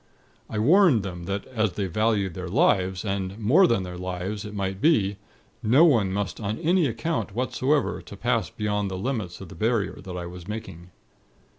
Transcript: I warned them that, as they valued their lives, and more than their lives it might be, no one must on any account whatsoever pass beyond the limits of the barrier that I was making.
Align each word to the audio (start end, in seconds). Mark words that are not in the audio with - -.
I 0.49 0.57
warned 0.57 1.03
them 1.03 1.25
that, 1.25 1.45
as 1.45 1.73
they 1.73 1.85
valued 1.85 2.33
their 2.33 2.47
lives, 2.47 3.05
and 3.05 3.37
more 3.37 3.67
than 3.67 3.83
their 3.83 3.99
lives 3.99 4.45
it 4.45 4.53
might 4.55 4.81
be, 4.81 5.17
no 5.61 5.85
one 5.85 6.11
must 6.11 6.39
on 6.39 6.57
any 6.57 6.87
account 6.87 7.35
whatsoever 7.35 8.01
pass 8.01 8.49
beyond 8.49 8.89
the 8.89 8.97
limits 8.97 9.41
of 9.41 9.49
the 9.49 9.53
barrier 9.53 10.01
that 10.01 10.17
I 10.17 10.25
was 10.25 10.47
making. 10.47 10.89